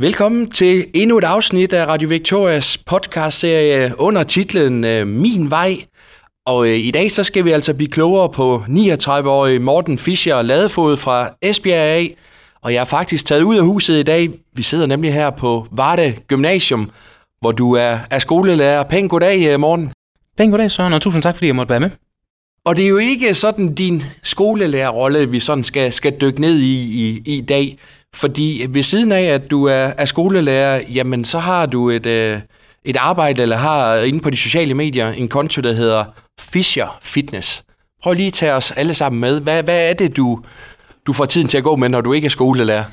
[0.00, 5.76] Velkommen til endnu et afsnit af Radio Victorias podcastserie under titlen øh, Min Vej.
[6.46, 10.96] Og øh, i dag så skal vi altså blive klogere på 39-årige Morten Fischer Ladefod
[10.96, 12.16] fra Esbjerg af.
[12.62, 14.30] Og jeg er faktisk taget ud af huset i dag.
[14.52, 16.90] Vi sidder nemlig her på Varde Gymnasium,
[17.40, 18.82] hvor du er, er skolelærer.
[18.82, 19.92] Pæn goddag, øh, Morten.
[20.36, 21.90] Pæn goddag, Søren, og tusind tak, fordi jeg måtte være med.
[22.64, 26.82] Og det er jo ikke sådan din skolelærerrolle, vi sådan skal, skal dykke ned i,
[26.82, 27.78] i i dag.
[28.14, 32.40] Fordi ved siden af, at du er, er skolelærer, jamen så har du et, øh,
[32.84, 36.04] et arbejde, eller har inde på de sociale medier en konto, der hedder
[36.40, 37.64] Fischer Fitness.
[38.02, 39.40] Prøv lige at tage os alle sammen med.
[39.40, 40.42] Hvad, hvad er det, du,
[41.06, 42.84] du får tiden til at gå med, når du ikke er skolelærer?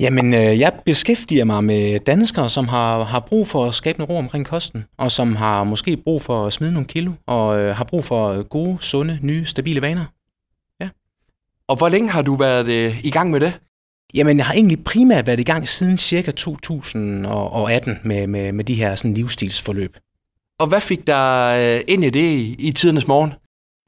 [0.00, 4.04] Jamen, øh, jeg beskæftiger mig med danskere, som har, har brug for at skabe en
[4.04, 7.76] ro omkring kosten, og som har måske brug for at smide nogle kilo, og øh,
[7.76, 10.04] har brug for gode, sunde, nye, stabile vaner.
[11.68, 13.52] Og hvor længe har du været øh, i gang med det?
[14.14, 18.74] Jamen, jeg har egentlig primært været i gang siden cirka 2018 med, med, med de
[18.74, 19.96] her sådan, livsstilsforløb.
[20.58, 23.32] Og hvad fik dig øh, ind i det i, i tidernes morgen?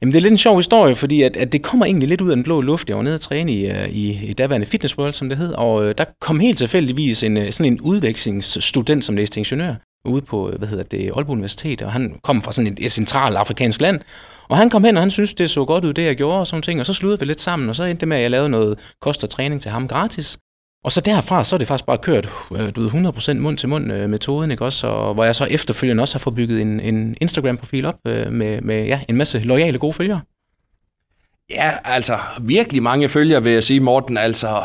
[0.01, 2.29] Jamen, det er lidt en sjov historie, fordi at, at det kommer egentlig lidt ud
[2.29, 2.89] af den blå luft.
[2.89, 5.53] Jeg var nede og træne i, øh, i, i daværende Fitness World, som det hed,
[5.53, 10.51] og øh, der kom helt tilfældigvis en, sådan en udvekslingsstudent, som læste ingeniør, ude på,
[10.57, 13.99] hvad hedder det, Aalborg Universitet, og han kom fra sådan et, et centralt afrikansk land,
[14.49, 16.47] og han kom hen, og han syntes, det så godt ud, det jeg gjorde, og
[16.47, 18.31] sådan ting, og så sluttede vi lidt sammen, og så endte det med, at jeg
[18.31, 20.37] lavede noget kost og træning til ham gratis.
[20.83, 23.69] Og så derfra, så er det faktisk bare kørt øh, du ved, 100% mund til
[23.69, 24.87] mund øh, metoden, ikke også?
[24.87, 28.61] Og hvor jeg så efterfølgende også har fået bygget en, en Instagram-profil op øh, med,
[28.61, 30.21] med ja, en masse lojale gode følgere.
[31.49, 34.17] Ja, altså virkelig mange følgere, vil jeg sige, Morten.
[34.17, 34.59] Altså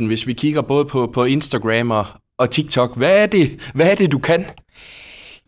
[0.00, 2.06] 35.000, hvis vi kigger både på, på Instagram og,
[2.38, 2.96] og TikTok.
[2.96, 4.44] Hvad er, det, hvad er det, du kan?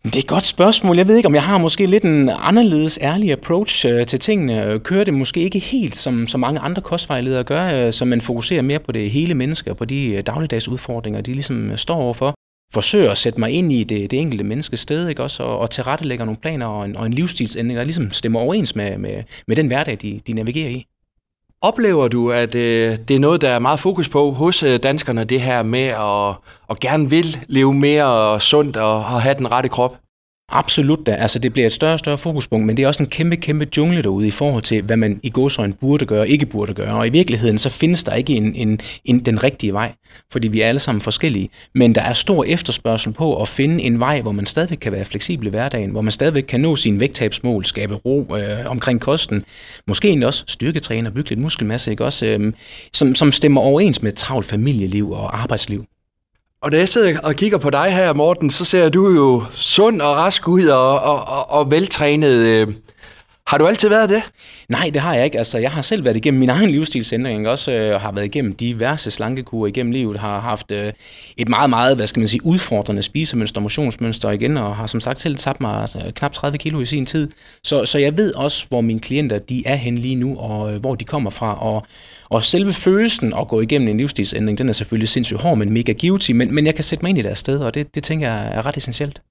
[0.03, 0.97] Det er et godt spørgsmål.
[0.97, 4.79] Jeg ved ikke, om jeg har måske lidt en anderledes ærlig approach øh, til tingene.
[4.79, 8.61] Kører det måske ikke helt, som, som mange andre kostvejledere gør, øh, så man fokuserer
[8.61, 12.33] mere på det hele menneske og på de øh, dagligdags udfordringer, de ligesom står overfor.
[12.73, 15.43] Forsøger at sætte mig ind i det, det enkelte menneskes sted, ikke også?
[15.43, 18.97] Og, og tilrettelægger nogle planer og en, og en livsstilsændring, der ligesom stemmer overens med,
[18.97, 20.85] med, med den hverdag, de, de navigerer i.
[21.61, 25.23] Oplever du, at øh, det er noget, der er meget fokus på hos øh, danskerne,
[25.23, 26.35] det her med at,
[26.69, 29.97] at gerne vil leve mere sundt og, og have den rette krop?
[30.51, 31.11] Absolut da.
[31.11, 33.67] Altså, det bliver et større og større fokuspunkt, men det er også en kæmpe, kæmpe
[33.77, 36.95] jungle derude i forhold til, hvad man i godsøjen burde gøre og ikke burde gøre.
[36.95, 39.93] Og i virkeligheden, så findes der ikke en, en, en, den rigtige vej,
[40.31, 41.49] fordi vi er alle sammen forskellige.
[41.75, 45.05] Men der er stor efterspørgsel på at finde en vej, hvor man stadigvæk kan være
[45.05, 49.43] fleksibel i hverdagen, hvor man stadigvæk kan nå sin vægttabsmål, skabe ro øh, omkring kosten,
[49.87, 52.05] måske endda også styrketræne og bygge lidt muskelmasse, ikke?
[52.05, 52.53] Også, øh,
[52.93, 55.85] som, som stemmer overens med travlt familieliv og arbejdsliv.
[56.61, 60.01] Og da jeg sidder og kigger på dig her, Morten, så ser du jo sund
[60.01, 62.37] og rask ud og, og, og, og veltrænet.
[62.37, 62.67] Øh,
[63.47, 64.21] har du altid været det?
[64.69, 65.37] Nej, det har jeg ikke.
[65.37, 69.11] Altså, jeg har selv været igennem min egen livsstilsændring, også øh, har været igennem diverse
[69.11, 70.93] slankekurer igennem livet, har haft øh,
[71.37, 75.19] et meget, meget, hvad skal man sige, udfordrende spisemønster, motionsmønster igen, og har som sagt
[75.19, 77.29] selv tabt mig altså, knap 30 kilo i sin tid.
[77.63, 80.79] Så, så jeg ved også, hvor mine klienter de er hen lige nu, og øh,
[80.79, 81.85] hvor de kommer fra, og
[82.29, 85.93] og selve følelsen at gå igennem en livsstilsændring, den er selvfølgelig sindssygt hård, men mega
[86.01, 88.27] guilty, men, men jeg kan sætte mig ind i deres sted, og det, det tænker
[88.27, 89.21] jeg er ret essentielt.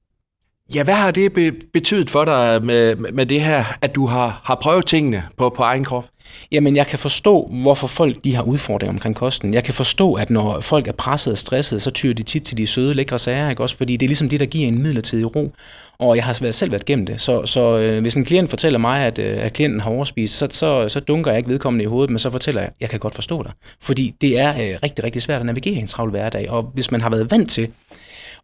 [0.75, 4.41] Ja, hvad har det be- betydet for dig med, med det her, at du har,
[4.45, 6.05] har prøvet tingene på, på egen krop?
[6.53, 9.55] Jamen, jeg kan forstå, hvorfor folk de har udfordringer omkring kosten.
[9.55, 12.57] Jeg kan forstå, at når folk er presset og stresset, så tyrer de tit til
[12.57, 13.63] de søde, lækre sager, ikke?
[13.63, 15.53] Også fordi det er ligesom det, der giver en midlertidig ro.
[15.99, 17.21] Og jeg har været, selv været gennem det.
[17.21, 20.49] Så, så øh, hvis en klient fortæller mig, at, øh, at klienten har overspist, så,
[20.51, 23.01] så, så dunker jeg ikke vedkommende i hovedet, men så fortæller jeg, at jeg kan
[23.01, 23.53] godt forstå dig.
[23.81, 26.51] Fordi det er øh, rigtig, rigtig svært at navigere i en travl hverdag.
[26.51, 27.69] Og hvis man har været vant til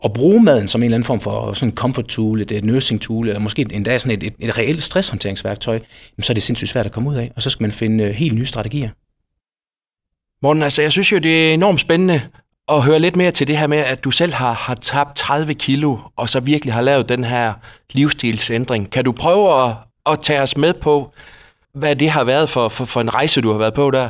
[0.04, 2.64] at bruge maden som en eller anden form for sådan en comfort tool, et, et
[2.64, 5.80] nursing tool, eller måske endda sådan et, et, et reelt stresshåndteringsværktøj,
[6.20, 8.10] så er det sindssygt svært at komme ud af, og så skal man finde øh,
[8.10, 8.90] helt nye strategier.
[10.42, 12.22] Morten, altså jeg synes jo, det er enormt spændende
[12.68, 15.54] at høre lidt mere til det her med, at du selv har, har tabt 30
[15.54, 17.52] kilo, og så virkelig har lavet den her
[17.92, 18.90] livsstilsændring.
[18.90, 19.74] Kan du prøve at,
[20.06, 21.12] at tage os med på,
[21.74, 24.08] hvad det har været for, for, for en rejse, du har været på der?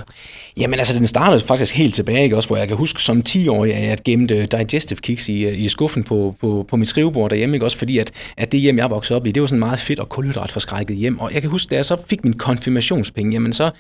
[0.57, 2.37] Jamen altså, den startede faktisk helt tilbage, ikke?
[2.37, 6.05] Også, hvor jeg kan huske som 10-årig, at jeg gemte digestive kicks i, i skuffen
[6.05, 7.67] på, på, på mit skrivebord derhjemme, ikke?
[7.67, 10.01] også fordi at, at det hjem, jeg voksede op i, det var sådan meget fedt
[10.01, 11.19] og kulhydratforskrækket hjem.
[11.19, 13.71] Og jeg kan huske, da jeg så fik min konfirmationspenge, jamen så,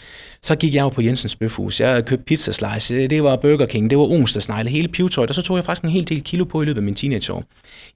[0.43, 1.81] så gik jeg jo på Jensens Bøfhus.
[1.81, 5.43] Jeg købte pizza slice, det var Burger King, det var onsdagsnegle, hele pivetøjet, og så
[5.43, 7.45] tog jeg faktisk en hel del kilo på i løbet af min teenageår.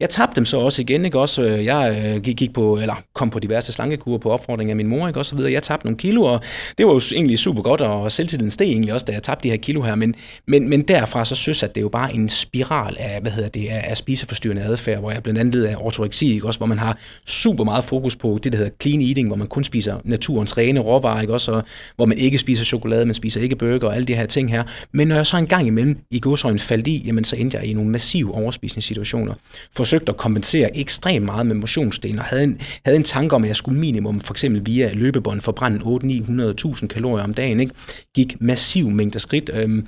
[0.00, 1.43] Jeg tabte dem så også igen, ikke også?
[1.43, 5.09] Jeg øh, gik, gik på, eller kom på diverse slankekurer på opfordring af min mor,
[5.09, 5.31] ikke også?
[5.31, 5.53] Så videre.
[5.53, 6.40] Jeg tabte tabt nogle kilo, og
[6.78, 9.50] det var jo egentlig super godt, og selvtilliden steg egentlig også, da jeg tabte de
[9.50, 10.14] her kilo her, men,
[10.46, 13.32] men, men derfra så synes jeg, at det er jo bare en spiral af, hvad
[13.32, 16.46] hedder det, af spiseforstyrrende adfærd, hvor jeg blandt andet lider af ortoreksi, ikke?
[16.46, 19.46] også, hvor man har super meget fokus på det, der hedder clean eating, hvor man
[19.46, 21.32] kun spiser naturens rene råvarer, ikke?
[21.32, 21.62] også, og,
[21.96, 24.64] hvor man ikke spiser chokolade, man spiser ikke burger og alle de her ting her.
[24.93, 27.67] Men når jeg så en gang imellem i godsøjen faldt i, jamen så endte jeg
[27.67, 29.34] i nogle massive overspisningssituationer.
[29.76, 33.49] Forsøgte at kompensere ekstremt meget med motionsdelen, og havde en, havde en tanke om, at
[33.49, 37.61] jeg skulle minimum for eksempel via løbebånd forbrænde 800-900.000 kalorier om dagen.
[37.61, 37.75] Ikke?
[38.15, 39.51] Gik massiv mængder skridt.
[39.55, 39.87] Øhm,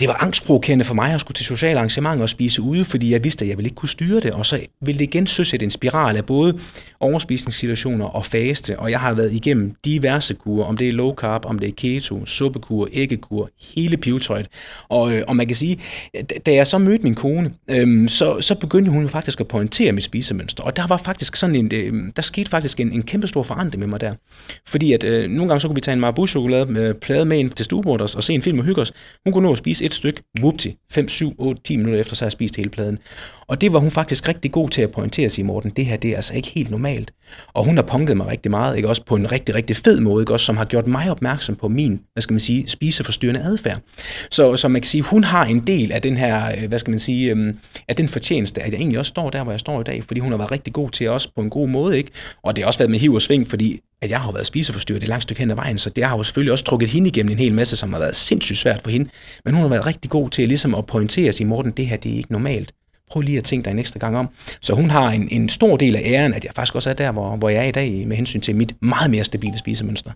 [0.00, 3.24] det var angstprovokerende for mig at skulle til sociale arrangementer og spise ude, fordi jeg
[3.24, 5.70] vidste, at jeg ville ikke kunne styre det, og så ville det igen søsætte en
[5.70, 6.58] spiral af både
[7.00, 11.44] overspisningssituationer og faste, og jeg har været igennem diverse kurer, om det er low carb,
[11.46, 14.48] om det er keto, suppekur, æggekur, hele pivetøjet.
[14.88, 15.80] Og, øh, og man kan sige,
[16.46, 19.92] da jeg så mødte min kone, øhm, så, så begyndte hun jo faktisk at pointere
[19.92, 23.26] mit spisemønster, og der var faktisk sådan en, øh, der skete faktisk en, en kæmpe
[23.26, 24.14] stor forandring med mig der.
[24.66, 27.50] Fordi at øh, nogle gange så kunne vi tage en Marabu-chokolade med plade med ind
[27.50, 28.92] til stuebordet og se en film og hygge os.
[29.24, 32.24] Hun kunne nå at spise et stykke, vupti, 5, 7, 8, 10 minutter efter, så
[32.24, 32.98] har jeg spist hele pladen.
[33.48, 36.10] Og det var hun faktisk rigtig god til at pointere sig, Morten, det her det
[36.10, 37.12] er altså ikke helt normalt.
[37.52, 40.22] Og hun har punket mig rigtig meget, ikke også på en rigtig, rigtig fed måde,
[40.22, 43.80] ikke også, som har gjort mig opmærksom på min, hvad skal man sige, spiseforstyrrende adfærd.
[44.30, 46.90] Så, så man kan sige, hun har en del af den her, øh, hvad skal
[46.90, 47.58] man sige, øhm,
[47.88, 50.20] af den fortjeneste, at jeg egentlig også står der, hvor jeg står i dag, fordi
[50.20, 52.10] hun har været rigtig god til os på en god måde, ikke?
[52.42, 55.02] Og det har også været med hiv og sving, fordi at jeg har været spiseforstyrret
[55.02, 57.32] et langt stykke hen ad vejen, så det har jo selvfølgelig også trukket hende igennem
[57.32, 59.10] en hel masse, som har været sindssygt svært for hende.
[59.44, 62.12] Men hun har været rigtig god til ligesom at pointere sig, Morten, det her det
[62.12, 62.72] er ikke normalt.
[63.10, 64.28] Prøv lige at tænke dig en ekstra gang om.
[64.60, 67.12] Så hun har en, en stor del af æren, at jeg faktisk også er der,
[67.12, 70.10] hvor, hvor jeg er i dag, med hensyn til mit meget mere stabile spisemønster.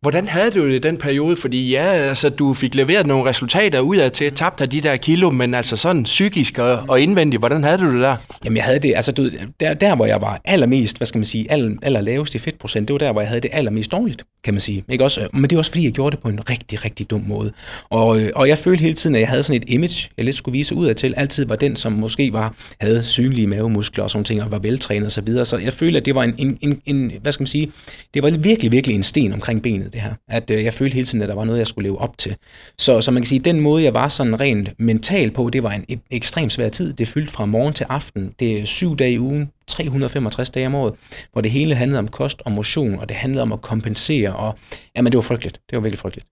[0.00, 1.36] Hvordan havde du det i den periode?
[1.36, 4.96] Fordi ja, altså, du fik leveret nogle resultater ud af til, tabt af de der
[4.96, 8.16] kilo, men altså sådan psykisk og, og indvendigt, hvordan havde du det der?
[8.44, 11.24] Jamen jeg havde det, altså du, der, der hvor jeg var allermest, hvad skal man
[11.24, 14.24] sige, aller, aller lavest i fedtprocent, det var der, hvor jeg havde det allermest dårligt,
[14.44, 14.84] kan man sige.
[14.88, 15.28] Ikke også?
[15.32, 17.52] Men det er også fordi, jeg gjorde det på en rigtig, rigtig dum måde.
[17.90, 20.36] Og, øh, og jeg følte hele tiden, at jeg havde sådan et image, jeg lidt
[20.36, 24.10] skulle vise ud af til, altid var den, som måske var, havde synlige mavemuskler og
[24.10, 25.44] sådan ting, og var veltrænet og så videre.
[25.44, 27.72] Så jeg følte, at det var en, en, en, en hvad skal man sige,
[28.14, 30.14] det var virkelig, virkelig en sten omkring benet, det her.
[30.28, 32.36] At øh, jeg følte hele tiden, at der var noget, jeg skulle leve op til.
[32.78, 35.62] Så, så man kan sige, at den måde, jeg var sådan rent mental på, det
[35.62, 36.92] var en et, ekstremt svær tid.
[36.92, 38.34] Det fyldte fra morgen til aften.
[38.40, 40.94] Det er syv dage i ugen, 365 dage om året,
[41.32, 44.58] hvor det hele handlede om kost og motion, og det handlede om at kompensere, og
[44.96, 45.60] jamen, det var frygteligt.
[45.70, 46.26] Det var virkelig frygteligt.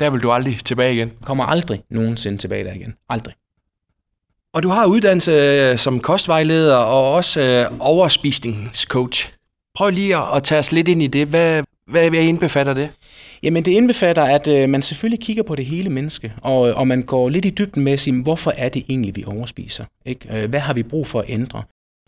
[0.00, 1.12] Der vil du aldrig tilbage igen?
[1.24, 2.94] Kommer aldrig nogensinde tilbage der igen.
[3.08, 3.34] Aldrig.
[4.54, 9.32] Og du har uddannelse øh, som kostvejleder og også øh, overspisningscoach.
[9.74, 11.26] Prøv lige at, at tage os lidt ind i det.
[11.26, 12.90] Hvad, hvad, hvad indbefatter det?
[13.42, 16.88] Jamen det indbefatter, at øh, man selvfølgelig kigger på det hele menneske, og, øh, og
[16.88, 19.84] man går lidt i dybden med at sige, hvorfor er det egentlig, vi overspiser?
[20.06, 20.42] Ikke?
[20.42, 21.62] Øh, hvad har vi brug for at ændre?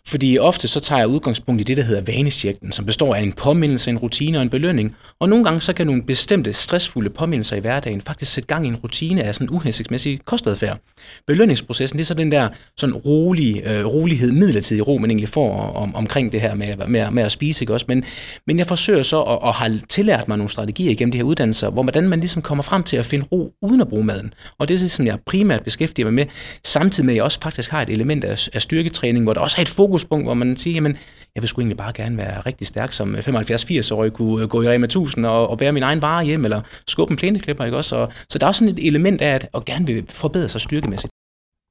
[0.07, 3.33] Fordi ofte så tager jeg udgangspunkt i det, der hedder vanesjekten, som består af en
[3.33, 4.95] påmindelse, en rutine og en belønning.
[5.19, 8.67] Og nogle gange så kan nogle bestemte stressfulde påmindelser i hverdagen faktisk sætte gang i
[8.67, 10.79] en rutine af sådan uhensigtsmæssig kostadfærd.
[11.27, 15.71] Belønningsprocessen, det er så den der sådan rolig, øh, rolighed, midlertidig ro, man egentlig får
[15.71, 17.63] om, omkring det her med, med, med at spise.
[17.63, 17.85] Ikke også?
[17.89, 18.03] Men,
[18.47, 21.69] men jeg forsøger så at, at have tillært mig nogle strategier igennem de her uddannelser,
[21.69, 24.33] hvor hvordan man ligesom kommer frem til at finde ro uden at bruge maden.
[24.59, 26.25] Og det er det, som jeg primært beskæftiger mig med,
[26.63, 29.57] samtidig med at jeg også faktisk har et element af, af styrketræning, hvor der også
[29.57, 30.97] er et fokus fokuspunkt, hvor man siger, jamen,
[31.35, 34.85] jeg vil sgu egentlig bare gerne være rigtig stærk som 75-80-årig, kunne gå i Rema
[34.85, 37.95] 1000 og, og bære min egen vare hjem, eller skubbe en plæneklipper, ikke også?
[37.95, 40.61] Og, så der er også sådan et element af, at, at gerne vil forbedre sig
[40.61, 41.11] styrkemæssigt.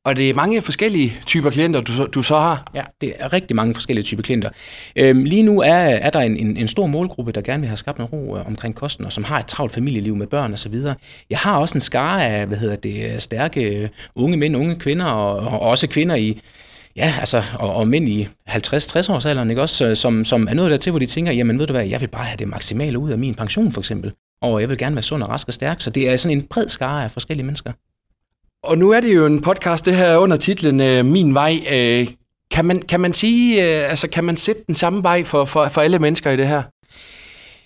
[0.07, 2.71] Og det er mange forskellige typer klienter, du, du så har?
[2.75, 4.51] Ja, det er rigtig mange forskellige typer klienter.
[4.97, 7.77] Øhm, lige nu er, er der en, en, en stor målgruppe, der gerne vil have
[7.77, 10.59] skabt en ro øh, omkring kosten, og som har et travlt familieliv med børn og
[10.59, 10.95] så videre.
[11.31, 15.05] Jeg har også en skare af, hvad hedder det, stærke øh, unge mænd, unge kvinder,
[15.05, 16.41] og, og også kvinder i,
[16.97, 20.71] ja, altså, og, og mænd i 50-60 års alderen, ikke også, som, som er nået
[20.71, 23.11] dertil, hvor de tænker, jamen ved du hvad, jeg vil bare have det maksimale ud
[23.11, 25.81] af min pension for eksempel, og jeg vil gerne være sund og rask og stærk,
[25.81, 27.73] så det er sådan en bred skare af forskellige mennesker.
[28.63, 31.61] Og nu er det jo en podcast, det her under titlen øh, Min Vej.
[31.71, 32.07] Øh,
[32.51, 35.69] kan, man, kan man sige, øh, altså kan man sætte den samme vej for, for,
[35.69, 36.63] for alle mennesker i det her?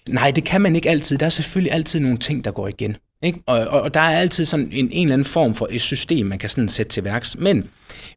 [0.09, 1.19] Nej, det kan man ikke altid.
[1.19, 2.97] Der er selvfølgelig altid nogle ting, der går igen.
[3.23, 3.43] Ikke?
[3.47, 6.27] Og, og, og der er altid sådan en, en eller anden form for et system,
[6.27, 7.37] man kan sådan sætte til værks.
[7.39, 7.69] Men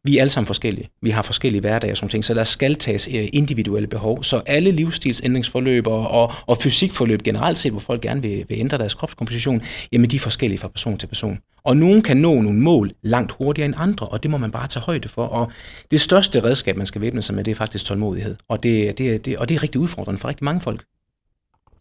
[0.04, 0.90] vi er alle sammen forskellige.
[1.02, 4.22] Vi har forskellige hverdage og sådan ting, så der skal tages øh, individuelle behov.
[4.22, 8.78] Så alle livsstilsændringsforløb og, og, og fysikforløb generelt set, hvor folk gerne vil, vil ændre
[8.78, 11.38] deres kropskomposition, jamen de er forskellige fra person til person.
[11.64, 14.66] Og nogen kan nå nogle mål langt hurtigere end andre, og det må man bare
[14.66, 15.26] tage højde for.
[15.26, 15.52] Og
[15.90, 18.36] det største redskab, man skal væbne sig med, det er faktisk tålmodighed.
[18.48, 20.84] Og det, det, det, og det er rigtig udfordrende for rigtig mange folk.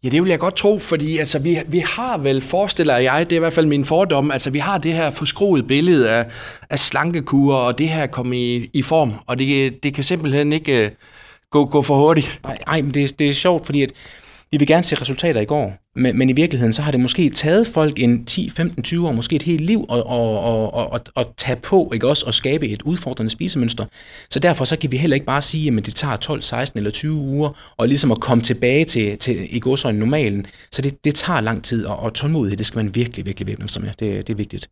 [0.04, 3.36] Ja, det vil jeg godt tro, fordi altså, vi, vi har vel, forestiller jeg, det
[3.36, 6.26] er i hvert fald min fordom, altså vi har det her forskroede billede af,
[6.70, 10.86] af slankekurer, og det her kom i, i form, og det, det kan simpelthen ikke
[10.86, 10.92] uh,
[11.50, 12.42] gå, gå for hurtigt.
[12.68, 13.92] Nej, men det, det er sjovt, fordi at
[14.54, 17.30] vi vil gerne se resultater i går, men, men i virkeligheden så har det måske
[17.30, 21.10] taget folk en 10, 15, 20 år, måske et helt liv at, at, at, at,
[21.16, 23.86] at tage på, ikke også, og skabe et udfordrende spisemønster.
[24.30, 26.92] Så derfor så kan vi heller ikke bare sige, at det tager 12, 16 eller
[26.92, 30.46] 20 uger, og ligesom at komme tilbage til, til i godsøjne normalen.
[30.72, 33.70] Så det, det tager lang tid, og, og tålmodighed, det skal man virkelig, virkelig væbne
[33.70, 33.90] sig med.
[34.00, 34.70] Det, det er vigtigt.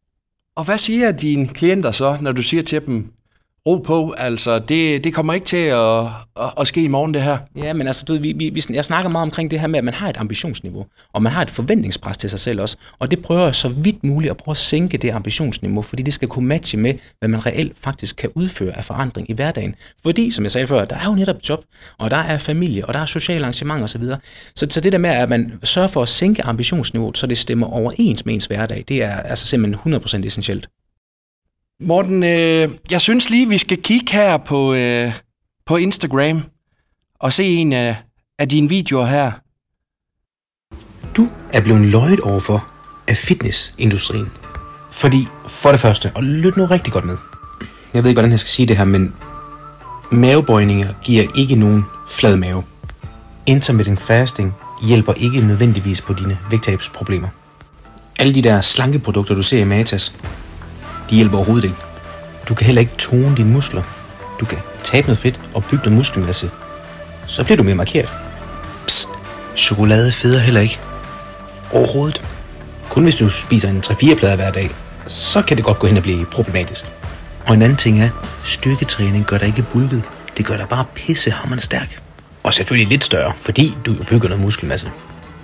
[0.55, 3.11] Og hvad siger dine klienter så, når du siger til dem,
[3.67, 4.11] ro på.
[4.11, 5.99] Altså, det, det kommer ikke til at,
[6.39, 7.37] at, at ske i morgen, det her.
[7.55, 9.93] Ja, men altså, du, vi, vi, jeg snakker meget omkring det her med, at man
[9.93, 12.77] har et ambitionsniveau, og man har et forventningspres til sig selv også.
[12.99, 16.13] Og det prøver jeg så vidt muligt at prøve at sænke det ambitionsniveau, fordi det
[16.13, 19.75] skal kunne matche med, hvad man reelt faktisk kan udføre af forandring i hverdagen.
[20.03, 21.63] Fordi, som jeg sagde før, der er jo netop job,
[21.97, 24.03] og der er familie, og der er sociale arrangementer osv.
[24.55, 27.67] Så, så det der med, at man sørger for at sænke ambitionsniveauet, så det stemmer
[27.67, 30.69] overens med ens hverdag, det er altså simpelthen 100% essentielt.
[31.83, 35.13] Morten, øh, jeg synes lige, vi skal kigge her på, øh,
[35.65, 36.43] på Instagram
[37.19, 37.95] og se en af,
[38.39, 39.31] af dine videoer her.
[41.17, 42.67] Du er blevet løjet overfor
[43.07, 44.27] af fitnessindustrien.
[44.91, 47.17] Fordi, for det første, og lyt nu rigtig godt med.
[47.93, 49.15] Jeg ved ikke, hvordan jeg skal sige det her, men
[50.11, 52.63] mavebøjninger giver ikke nogen flad mave.
[53.45, 54.53] Intermittent fasting
[54.87, 57.27] hjælper ikke nødvendigvis på dine vægttabsproblemer.
[58.19, 60.15] Alle de der slankeprodukter, du ser i Matas,
[61.11, 61.77] de hjælper overhovedet ikke.
[62.49, 63.83] Du kan heller ikke tone dine muskler.
[64.39, 66.49] Du kan tabe noget fedt og bygge noget muskelmasse.
[67.27, 68.09] Så bliver du mere markeret.
[68.87, 69.09] Psst,
[69.57, 70.79] chokolade feder heller ikke.
[71.71, 72.21] Overhovedet.
[72.89, 74.69] Kun hvis du spiser en 3-4 plader hver dag,
[75.07, 76.85] så kan det godt gå hen og blive problematisk.
[77.45, 78.09] Og en anden ting er,
[78.45, 80.03] styrketræning gør dig ikke bulket.
[80.37, 82.01] Det gør dig bare pissehammerende stærk.
[82.43, 84.91] Og selvfølgelig lidt større, fordi du bygger noget muskelmasse.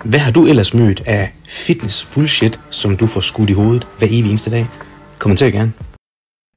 [0.04, 4.08] Hvad har du ellers mødt af fitness bullshit, som du får skudt i hovedet hver
[4.10, 4.66] evig eneste dag?
[5.18, 5.72] Kommenter gerne.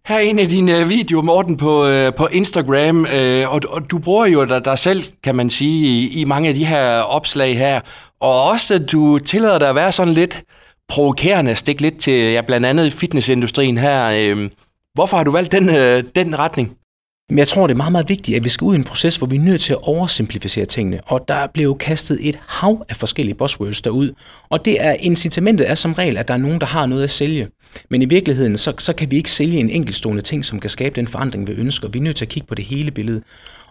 [0.07, 3.91] Her er en af dine øh, videoer, Morten, på, øh, på Instagram, øh, og, og
[3.91, 6.99] du bruger jo dig, dig selv, kan man sige, i, i mange af de her
[6.99, 7.81] opslag her,
[8.19, 10.43] og også at du tillader dig at være sådan lidt
[10.87, 14.11] provokerende, stik lidt til ja, blandt andet fitnessindustrien her.
[14.13, 14.49] Øh,
[14.93, 16.77] hvorfor har du valgt den, øh, den retning?
[17.31, 19.15] Men jeg tror, det er meget, meget vigtigt, at vi skal ud i en proces,
[19.15, 20.99] hvor vi er nødt til at oversimplificere tingene.
[21.05, 24.13] Og der blev kastet et hav af forskellige buzzwords derud.
[24.49, 27.11] Og det er incitamentet er som regel, at der er nogen, der har noget at
[27.11, 27.47] sælge.
[27.89, 30.95] Men i virkeligheden, så, så kan vi ikke sælge en enkeltstående ting, som kan skabe
[30.95, 31.87] den forandring, vi ønsker.
[31.87, 33.21] Vi er nødt til at kigge på det hele billede.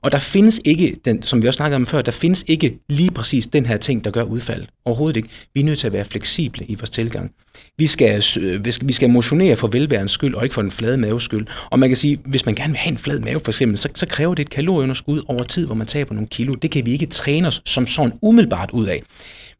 [0.03, 3.11] Og der findes ikke, den, som vi også snakkede om før, der findes ikke lige
[3.11, 4.65] præcis den her ting, der gør udfald.
[4.85, 5.29] Overhovedet ikke.
[5.55, 7.33] Vi er nødt til at være fleksible i vores tilgang.
[7.79, 11.23] Vi skal, øh, vi skal motionere for velværens skyld, og ikke for den flade maves
[11.25, 11.47] skyld.
[11.71, 13.89] Og man kan sige, hvis man gerne vil have en flad mave for eksempel, så,
[13.95, 16.55] så kræver det et kalorieunderskud over tid, hvor man taber nogle kilo.
[16.55, 19.03] Det kan vi ikke træne os som sådan umiddelbart ud af.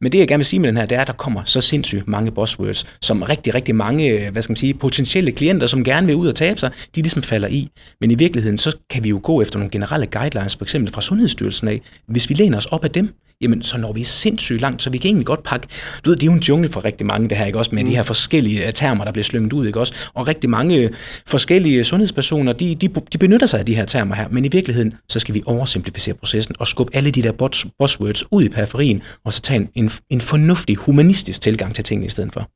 [0.01, 1.61] Men det, jeg gerne vil sige med den her, det er, at der kommer så
[1.61, 6.07] sindssygt mange buzzwords, som rigtig, rigtig mange hvad skal man sige, potentielle klienter, som gerne
[6.07, 7.71] vil ud og tabe sig, de ligesom falder i.
[8.01, 11.01] Men i virkeligheden, så kan vi jo gå efter nogle generelle guidelines, for eksempel fra
[11.01, 11.81] Sundhedsstyrelsen af.
[12.07, 14.99] Hvis vi læner os op af dem, jamen så når vi sindssygt langt, så vi
[14.99, 15.67] kan egentlig godt pakke.
[16.05, 17.83] Du ved, det er jo en jungle for rigtig mange, det her, ikke også, med
[17.83, 17.89] mm.
[17.89, 20.91] de her forskellige øh, termer, der bliver slynget ud, ikke også, og rigtig mange øh,
[21.27, 24.95] forskellige sundhedspersoner, de, de, de benytter sig af de her termer her, men i virkeligheden,
[25.09, 27.33] så skal vi oversimplificere processen og skubbe alle de der
[27.79, 32.07] buzzwords ud i periferien, og så tage en, en, en fornuftig, humanistisk tilgang til tingene
[32.07, 32.51] i stedet for.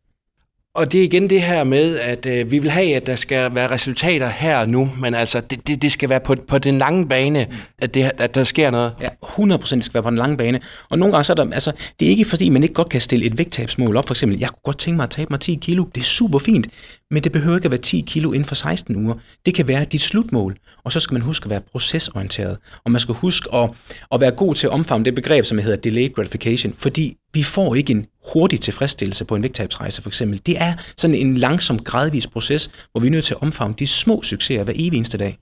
[0.76, 3.54] Og det er igen det her med, at øh, vi vil have, at der skal
[3.54, 7.08] være resultater her nu, men altså, det, det, det skal være på, på den lange
[7.08, 7.46] bane,
[7.78, 8.92] at, det, at der sker noget.
[9.00, 10.60] Ja, 100% skal være på den lange bane.
[10.90, 13.00] Og nogle gange så er der, altså, det er ikke fordi, man ikke godt kan
[13.00, 14.06] stille et vægttabsmål op.
[14.06, 15.84] For eksempel, jeg kunne godt tænke mig at tabe mig 10 kilo.
[15.94, 16.66] Det er super fint,
[17.10, 19.14] men det behøver ikke at være 10 kilo inden for 16 uger.
[19.46, 20.56] Det kan være dit slutmål.
[20.84, 22.56] Og så skal man huske at være procesorienteret.
[22.84, 23.70] Og man skal huske at,
[24.12, 26.74] at være god til at omfavne det begreb, som hedder delayed gratification.
[26.76, 30.40] Fordi vi får ikke en hurtig tilfredsstillelse på en vægttabsrejse for eksempel.
[30.46, 33.86] Det er sådan en langsom, gradvis proces, hvor vi er nødt til at omfavne de
[33.86, 35.38] små succeser hver evig eneste dag.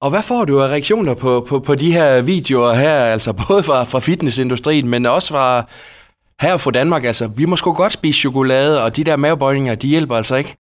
[0.00, 3.62] Og hvad får du af reaktioner på, på, på de her videoer her, altså både
[3.62, 5.68] fra, fra fitnessindustrien, men også fra
[6.40, 7.04] her fra Danmark?
[7.04, 10.56] Altså, vi må sgu godt spise chokolade, og de der mavebøjninger, de hjælper altså ikke.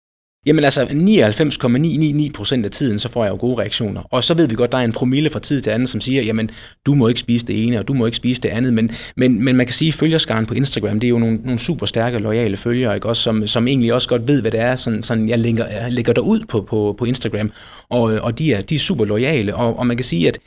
[0.45, 4.01] Jamen altså 99,999 procent af tiden, så får jeg jo gode reaktioner.
[4.11, 6.21] Og så ved vi godt, der er en promille fra tid til anden, som siger,
[6.21, 6.49] jamen
[6.85, 8.73] du må ikke spise det ene, og du må ikke spise det andet.
[8.73, 11.59] Men, men, men man kan sige, at følgerskaren på Instagram, det er jo nogle, nogle
[11.59, 13.09] super stærke, lojale følgere, ikke?
[13.09, 15.91] Også, som, som egentlig også godt ved, hvad det er, sådan, sådan jeg, lægger, jeg
[15.91, 17.51] lægger derud på, på, på Instagram.
[17.89, 20.39] Og, og de, er, de er super lojale, og, og man kan sige, at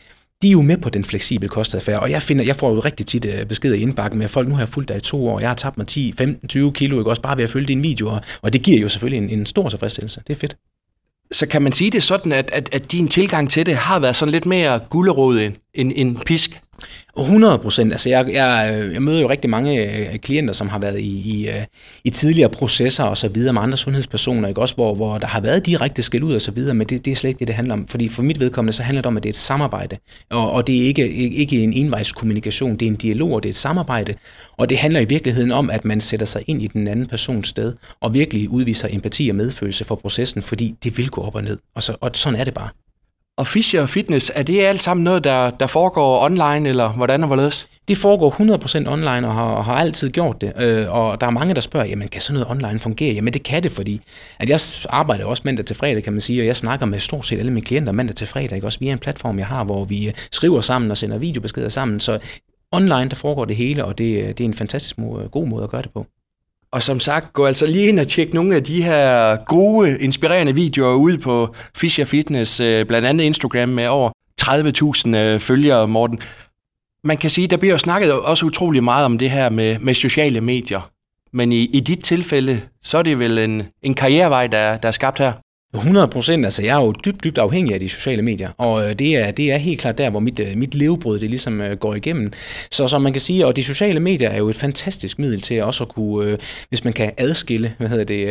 [0.43, 3.07] de er jo med på den fleksible kostadfærd, og jeg, finder, jeg får jo rigtig
[3.07, 5.29] tit øh, beskeder i indbakken med, at folk nu har jeg fulgt dig i to
[5.29, 7.67] år, jeg har tabt mig 10, 15, 20 kilo, ikke også bare ved at følge
[7.67, 10.23] dine videoer, og det giver jo selvfølgelig en, en stor tilfredsstillelse.
[10.27, 10.57] Det er fedt.
[11.33, 14.17] Så kan man sige det sådan, at, at, at din tilgang til det har været
[14.17, 16.61] sådan lidt mere gullerod end, end, end pisk?
[17.19, 17.93] 100 procent.
[17.93, 21.49] Altså jeg, jeg, jeg møder jo rigtig mange øh, klienter, som har været i, i,
[21.49, 21.65] øh,
[22.05, 24.61] i tidligere processer og så videre med andre sundhedspersoner, ikke?
[24.61, 27.11] Også hvor, hvor der har været direkte skæld ud og så videre, men det, det
[27.11, 27.89] er slet ikke det, det handler om.
[27.89, 29.97] Fordi for mit vedkommende, så handler det om, at det er et samarbejde,
[30.31, 33.53] og, og det er ikke, ikke en envejskommunikation, det er en dialog, og det er
[33.53, 34.15] et samarbejde,
[34.57, 37.49] og det handler i virkeligheden om, at man sætter sig ind i den anden persons
[37.49, 41.45] sted, og virkelig udviser empati og medfølelse for processen, fordi det vil gå op og
[41.45, 42.86] ned, og, så, og sådan er det bare.
[43.39, 47.23] Og Fischer og Fitness, er det alt sammen noget, der, der foregår online, eller hvordan
[47.23, 47.69] og hvorledes?
[47.89, 48.31] Det foregår
[48.87, 50.53] 100% online og har, og har altid gjort det.
[50.61, 53.15] Øh, og der er mange, der spørger, jamen kan sådan noget online fungere?
[53.15, 54.01] Jamen det kan det, fordi
[54.39, 57.27] at jeg arbejder også mandag til fredag, kan man sige, og jeg snakker med stort
[57.27, 58.67] set alle mine klienter mandag til fredag, ikke?
[58.67, 62.01] også via en platform, jeg har, hvor vi øh, skriver sammen og sender videobeskeder sammen.
[62.01, 62.19] Så
[62.73, 65.63] online, der foregår det hele, og det, øh, det er en fantastisk måde, god måde
[65.63, 66.07] at gøre det på.
[66.77, 70.55] Og som sagt, gå altså lige ind og tjek nogle af de her gode, inspirerende
[70.55, 74.11] videoer ud på Fischer Fitness, øh, blandt andet Instagram med over
[74.43, 76.21] 30.000 øh, følgere, Morten.
[77.05, 79.95] Man kan sige, der bliver jo snakket også utrolig meget om det her med, med
[79.95, 80.91] sociale medier.
[81.33, 84.93] Men i, i dit tilfælde, så er det vel en, en karrierevej, der, der er
[84.93, 85.33] skabt her?
[85.75, 86.45] 100 procent.
[86.45, 89.31] Altså, jeg er jo dybt, dybt afhængig af de sociale medier, og øh, det er,
[89.31, 92.33] det er helt klart der, hvor mit, øh, mit levebrød det ligesom øh, går igennem.
[92.71, 95.63] Så som man kan sige, og de sociale medier er jo et fantastisk middel til
[95.63, 98.27] også at kunne, hvis man kan adskille, hvad hedder det,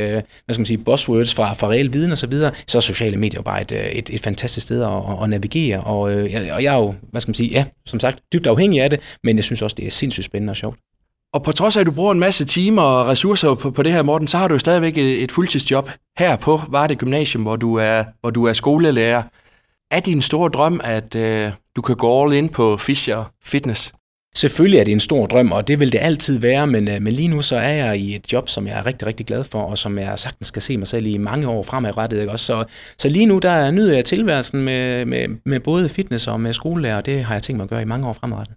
[0.46, 3.18] hvad skal man sige, buzzwords fra, fra reel viden og så videre, så er sociale
[3.18, 6.77] medier jo bare et, et, et fantastisk sted at, at navigere, og, og jeg er
[6.77, 9.62] jo, hvad skal man sige, ja, som sagt, dybt afhængig af det, men jeg synes
[9.62, 10.77] også, det er sindssygt spændende og sjovt.
[11.36, 13.94] Og på trods af, at du bruger en masse timer og ressourcer på, på det
[13.94, 15.89] her, Morten, så har du jo stadigvæk et, et fuldtidsjob
[16.20, 19.24] her på Varde Gymnasium, hvor du er, hvor du er skolelærer.
[19.92, 23.94] Er din store drøm, at øh, du kan gå all in på Fischer Fitness?
[24.36, 27.13] Selvfølgelig er det en stor drøm, og det vil det altid være, men, øh, men
[27.13, 29.62] lige nu så er jeg i et job, som jeg er rigtig, rigtig glad for,
[29.62, 32.20] og som jeg sagtens skal se mig selv i mange år fremadrettet.
[32.20, 32.32] Ikke?
[32.32, 32.63] Også, så,
[32.98, 36.98] så lige nu der nyder jeg tilværelsen med, med, med både fitness og med skolelærer,
[36.98, 38.56] og det har jeg tænkt mig at gøre i mange år fremadrettet.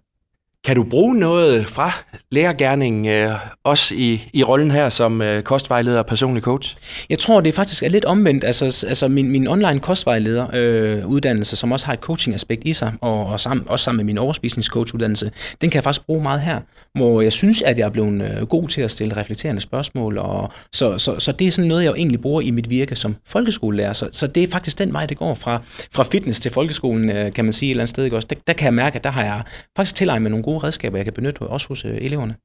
[0.65, 1.91] Kan du bruge noget fra
[2.31, 3.31] lærergærningen øh,
[3.63, 6.77] også i, i rollen her som øh, kostvejleder og personlig coach?
[7.09, 8.43] Jeg tror, det faktisk er lidt omvendt.
[8.43, 12.93] Altså, altså min, min online kostvejleder øh, uddannelse, som også har et coaching-aspekt i sig,
[13.01, 16.59] og, og sammen, også sammen med min overspisningscoach-uddannelse, den kan jeg faktisk bruge meget her,
[16.95, 20.51] hvor jeg synes, at jeg er blevet øh, god til at stille reflekterende spørgsmål, og
[20.73, 23.15] så, så, så det er sådan noget, jeg jo egentlig bruger i mit virke som
[23.27, 23.93] folkeskolelærer.
[23.93, 25.61] Så, så det er faktisk den vej, det går fra,
[25.91, 28.03] fra fitness til folkeskolen, øh, kan man sige et eller andet sted.
[28.03, 28.15] Ikke?
[28.15, 29.41] Også der, der kan jeg mærke, at der har jeg
[29.75, 32.35] faktisk tilegnet mig nogle gode redskaber, jeg kan benytte også hos øh, eleverne.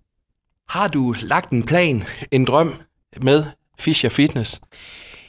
[0.69, 2.75] Har du lagt en plan, en drøm
[3.23, 3.45] med
[3.79, 4.61] Fischer Fitness?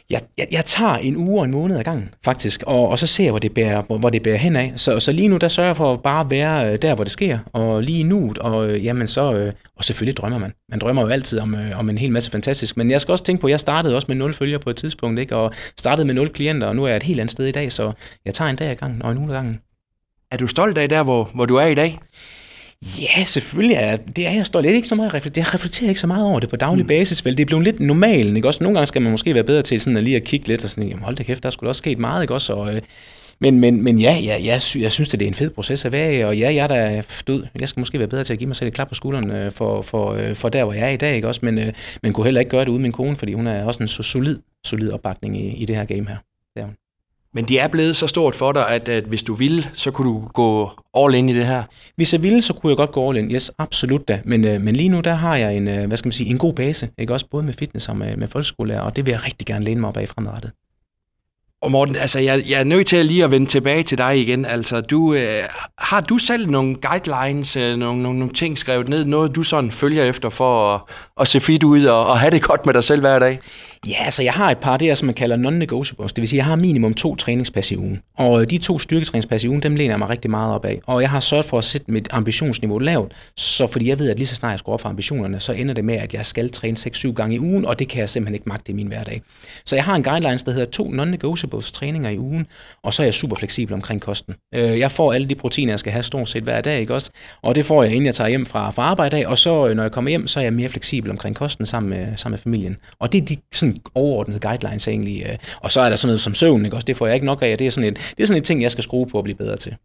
[0.10, 3.08] Jeg, jeg, jeg tager en uge og en måned ad gangen, faktisk, og, og så
[3.08, 4.74] ser jeg, hvor det bærer, hvor, hvor det bærer hen af.
[4.76, 7.12] Så, så lige nu, der sørger jeg for at bare være øh, der, hvor det
[7.12, 10.54] sker, og lige nu, og øh, jamen så, øh, og selvfølgelig drømmer man.
[10.70, 13.24] Man drømmer jo altid om, øh, om en hel masse fantastisk, men jeg skal også
[13.24, 15.36] tænke på, at jeg startede også med nul følgere på et tidspunkt, ikke?
[15.36, 17.72] og startede med nul klienter, og nu er jeg et helt andet sted i dag,
[17.72, 17.92] så
[18.26, 19.60] jeg tager en dag ad gangen og en uge ad gangen.
[20.32, 22.00] Er du stolt af der, hvor, hvor du er i dag?
[23.02, 24.46] Ja, selvfølgelig er det er jeg.
[24.54, 25.42] Det er ikke så meget reflekter.
[25.42, 26.88] Jeg reflekterer ikke så meget over det på daglig mm.
[26.88, 27.38] basis, vel?
[27.38, 28.64] Det er blevet lidt normalt, ikke også?
[28.64, 30.70] Nogle gange skal man måske være bedre til sådan at lige at kigge lidt og
[30.70, 32.54] sådan, jamen hold da kæft, der skulle også sket meget, ikke også?
[32.54, 32.82] Og, øh,
[33.40, 35.92] men, men, men ja, ja jeg, sy- jeg synes, det er en fed proces at
[35.92, 37.44] være i, og ja, jeg er da død.
[37.60, 39.52] Jeg skal måske være bedre til at give mig selv et klap på skulderen øh,
[39.52, 41.40] for, for, øh, for der, hvor jeg er i dag, ikke også?
[41.44, 43.84] Men, øh, men kunne heller ikke gøre det uden min kone, fordi hun er også
[43.84, 46.18] en så solid, solid opbakning i, i det her game her.
[46.54, 46.76] Det er hun.
[47.36, 50.10] Men det er blevet så stort for dig, at, at hvis du ville, så kunne
[50.10, 51.64] du gå all in i det her?
[51.96, 53.32] Hvis jeg ville, så kunne jeg godt gå all in.
[53.32, 54.20] Yes, absolut da.
[54.26, 56.38] Men, øh, men lige nu, der har jeg en, øh, hvad skal man sige, en
[56.38, 56.90] god base.
[56.98, 57.14] Ikke?
[57.14, 59.80] Også både med fitness og med, med folkeskolelærer, og det vil jeg rigtig gerne læne
[59.82, 60.52] mig op af fremadrettet.
[61.62, 64.22] Og Morten, altså jeg, jeg er nødt til at lige at vende tilbage til dig
[64.22, 64.46] igen.
[64.46, 65.44] Altså, du, øh,
[65.78, 69.72] har du selv nogle guidelines, øh, nogle, nogle, nogle ting skrevet ned, noget du sådan
[69.72, 70.82] følger efter for at,
[71.20, 73.40] at se fit ud og, og have det godt med dig selv hver dag?
[73.88, 76.08] Ja, så jeg har et par, det er, som man kalder non-negotiables.
[76.08, 78.02] Det vil sige, jeg har minimum to træningspas i ugen.
[78.18, 80.80] Og øh, de to styrketræningspas i ugen, dem læner jeg mig rigtig meget op af.
[80.86, 84.18] Og jeg har sørget for at sætte mit ambitionsniveau lavt, så fordi jeg ved, at
[84.18, 86.50] lige så snart jeg skal op for ambitionerne, så ender det med, at jeg skal
[86.50, 89.22] træne 6-7 gange i ugen, og det kan jeg simpelthen ikke magte i min hverdag.
[89.66, 92.48] Så jeg har en guidelines, der hedder to non-negotiables træninger i ugen,
[92.84, 94.34] og så er jeg super fleksibel omkring kosten.
[94.56, 97.12] Øh, jeg får alle de proteiner, jeg skal have stort set hver dag, ikke også?
[97.42, 99.76] Og det får jeg, inden jeg tager hjem fra, fra arbejde af, og så øh,
[99.76, 102.40] når jeg kommer hjem, så er jeg mere fleksibel omkring kosten sammen med, sammen med
[102.40, 102.78] familien.
[103.00, 105.26] Og det er de sådan overordnede guidelines egentlig.
[105.30, 105.38] Øh.
[105.62, 106.78] Og så er der sådan noget som søvn, ikke?
[106.78, 107.58] Også det får jeg ikke nok af.
[107.58, 109.38] Det er sådan et, det er sådan et ting, jeg skal skrue på at blive
[109.38, 109.76] bedre til.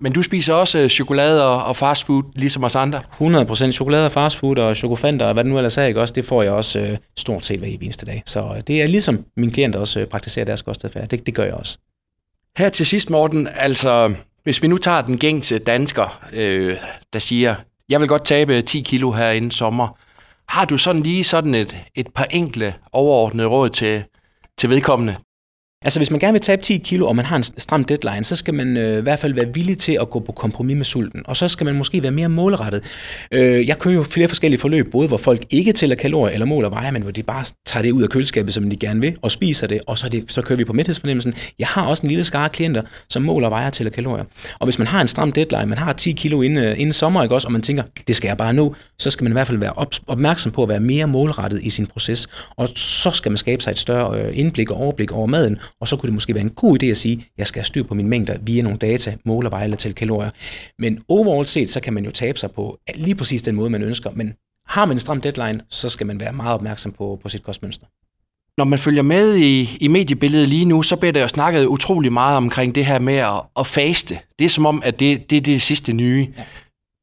[0.00, 3.02] Men du spiser også øh, chokolade og fast food, ligesom os andre?
[3.20, 6.00] 100% chokolade og fast food og chokofanter og hvad det nu ellers er, ikke?
[6.00, 8.22] Også, det får jeg også øh, stort set hver eneste dag.
[8.26, 11.08] Så øh, det er ligesom mine klienter også øh, praktiserer deres kostadfærd.
[11.08, 11.78] Det, det gør jeg også.
[12.58, 16.76] Her til sidst, Morten, altså hvis vi nu tager den gængse dansker, øh,
[17.12, 17.54] der siger,
[17.88, 19.98] jeg vil godt tabe 10 kilo her inden sommer,
[20.48, 24.04] har du sådan lige sådan et, et par enkle overordnede råd til,
[24.58, 25.16] til vedkommende?
[25.84, 28.36] Altså hvis man gerne vil tabe 10 kilo, og man har en stram deadline, så
[28.36, 31.22] skal man øh, i hvert fald være villig til at gå på kompromis med sulten.
[31.26, 32.84] Og så skal man måske være mere målrettet.
[33.32, 36.68] Øh, jeg kører jo flere forskellige forløb, både hvor folk ikke tæller kalorier eller måler
[36.68, 39.30] vejer, men hvor de bare tager det ud af køleskabet, som de gerne vil, og
[39.30, 41.34] spiser det, og så, det, så kører vi på mæthedsfornemmelsen.
[41.58, 44.24] Jeg har også en lille skare klienter, som måler vejer og tæller kalorier.
[44.58, 47.22] Og hvis man har en stram deadline, man har 10 kilo inden, øh, inden sommer,
[47.22, 49.46] ikke også, og man tænker, det skal jeg bare nå, så skal man i hvert
[49.46, 52.28] fald være opmærksom på at være mere målrettet i sin proces.
[52.56, 55.88] Og så skal man skabe sig et større øh, indblik og overblik over maden, og
[55.88, 57.94] så kunne det måske være en god idé at sige, jeg skal have styr på
[57.94, 60.30] mine mængder via nogle data, måler veje til kalorier.
[60.78, 63.82] Men overall set, så kan man jo tabe sig på lige præcis den måde, man
[63.82, 64.10] ønsker.
[64.10, 64.32] Men
[64.66, 67.86] har man en stram deadline, så skal man være meget opmærksom på, på sit kostmønster.
[68.58, 72.12] Når man følger med i, i mediebilledet lige nu, så bliver der jo snakket utrolig
[72.12, 74.18] meget omkring det her med at, at faste.
[74.38, 76.28] Det er som om, at det, det er det sidste nye.
[76.36, 76.44] Ja.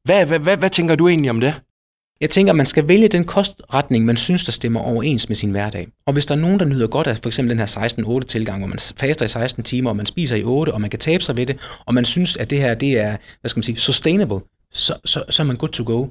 [0.04, 1.54] Hvad, hvad, hvad, hvad tænker du egentlig om det?
[2.20, 5.50] Jeg tænker, at man skal vælge den kostretning, man synes, der stemmer overens med sin
[5.50, 5.88] hverdag.
[6.06, 8.68] Og hvis der er nogen, der nyder godt af for eksempel den her 16-8-tilgang, hvor
[8.68, 11.36] man faster i 16 timer, og man spiser i 8, og man kan tabe sig
[11.36, 14.40] ved det, og man synes, at det her det er, hvad skal man sige, sustainable,
[14.72, 16.06] så, så, så er man good to go.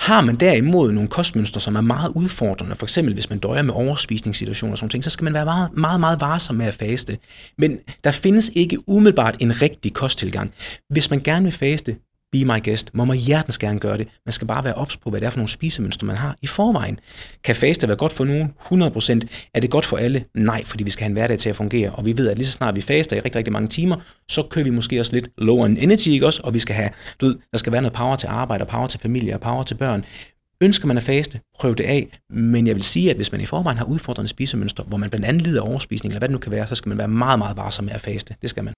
[0.00, 3.74] Har man derimod nogle kostmønstre, som er meget udfordrende, for eksempel hvis man døjer med
[3.74, 7.18] overspisningssituationer og sådan ting, så skal man være meget, meget, meget varsom med at faste.
[7.58, 10.54] Men der findes ikke umiddelbart en rigtig kosttilgang.
[10.90, 11.96] Hvis man gerne vil faste,
[12.32, 14.08] Be My Guest, må man hjertens gerne gøre det.
[14.26, 16.46] Man skal bare være ops på, hvad det er for nogle spisemønstre, man har i
[16.46, 17.00] forvejen.
[17.44, 18.54] Kan faste være godt for nogen?
[18.72, 19.28] 100%.
[19.54, 20.24] Er det godt for alle?
[20.34, 21.90] Nej, fordi vi skal have en hverdag til at fungere.
[21.90, 23.96] Og vi ved, at lige så snart vi faster i rigtig, rigtig mange timer,
[24.28, 26.40] så kører vi måske også lidt low on energy, ikke også?
[26.44, 28.86] Og vi skal have, du ved, der skal være noget power til arbejde, og power
[28.86, 30.04] til familie, og power til børn.
[30.60, 32.08] Ønsker man at faste, prøv det af.
[32.30, 35.26] Men jeg vil sige, at hvis man i forvejen har udfordrende spisemønstre, hvor man blandt
[35.26, 37.56] andet lider overspisning, eller hvad det nu kan være, så skal man være meget, meget
[37.56, 38.34] varsom med at faste.
[38.42, 38.74] Det skal man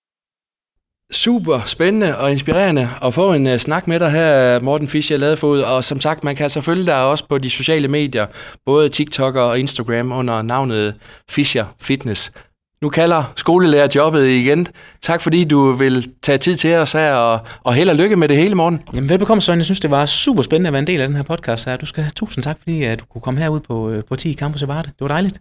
[1.11, 5.61] super spændende og inspirerende at få en uh, snak med dig her, Morten Fischer Ladefod.
[5.61, 8.27] Og som sagt, man kan altså selvfølgelig dig også på de sociale medier,
[8.66, 10.94] både TikTok og Instagram under navnet
[11.31, 12.33] Fischer Fitness.
[12.83, 14.66] Nu kalder skolelærer jobbet igen.
[15.03, 18.29] Tak fordi du vil tage tid til os her, og, og held og lykke med
[18.29, 18.83] det hele, morgen.
[18.94, 19.59] Jamen velbekomme, Søren.
[19.59, 21.77] Jeg synes, det var super spændende at være en del af den her podcast her.
[21.77, 24.35] Du skal have tusind tak, fordi at du kunne komme herud på, øh, på 10
[24.35, 24.88] Campus i Varde.
[24.88, 25.40] Det var dejligt.